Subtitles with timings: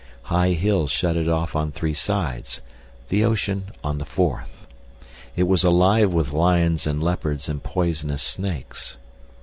[0.23, 2.61] High hills shut it off on three sides,
[3.09, 4.65] the ocean on the fourth.
[5.35, 8.97] It was alive with lions and leopards and poisonous snakes.